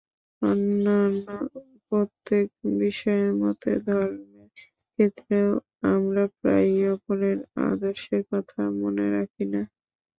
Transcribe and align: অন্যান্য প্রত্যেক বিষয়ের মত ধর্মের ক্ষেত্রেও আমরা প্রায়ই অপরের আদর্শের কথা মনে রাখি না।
অন্যান্য 0.41 1.25
প্রত্যেক 1.87 2.47
বিষয়ের 2.75 3.31
মত 3.41 3.57
ধর্মের 3.85 4.49
ক্ষেত্রেও 4.89 5.51
আমরা 5.93 6.23
প্রায়ই 6.37 6.83
অপরের 6.93 7.37
আদর্শের 7.69 8.21
কথা 8.31 8.61
মনে 8.81 9.05
রাখি 9.15 9.45
না। 9.53 9.61